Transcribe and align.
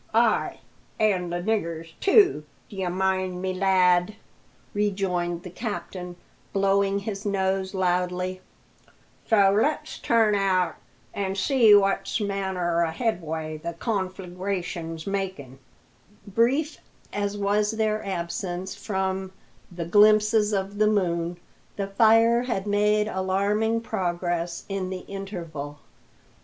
Ay, 0.15 0.59
an 0.99 1.29
for 1.29 1.39
the 1.39 1.47
nigger's 1.51 1.93
too, 1.99 2.43
d'ye 2.69 2.89
mind 2.89 3.39
me, 3.39 3.53
lad," 3.53 4.15
rejoined 4.73 5.43
the 5.43 5.49
captain, 5.51 6.15
blowing 6.53 6.97
his 6.97 7.23
nose 7.23 7.75
loudly. 7.75 8.41
"So 9.27 9.55
let's 9.61 9.99
turn 9.99 10.33
out 10.33 10.77
an' 11.13 11.35
see 11.35 11.75
what 11.75 12.17
manner 12.19 12.83
o' 12.83 12.89
headway 12.89 13.57
the 13.57 13.73
confleegrations 13.73 15.05
makin'." 15.05 15.59
Brief 16.25 16.79
as 17.13 17.37
was 17.37 17.69
their 17.73 18.03
absence 18.03 18.73
from 18.73 19.31
"the 19.71 19.85
glimpses 19.85 20.51
of 20.51 20.79
the 20.79 20.87
moon," 20.87 21.37
the 21.75 21.85
fire 21.85 22.41
had 22.41 22.65
made 22.65 23.07
alarming 23.07 23.81
progress 23.81 24.65
in 24.67 24.89
the 24.89 25.01
interval. 25.01 25.77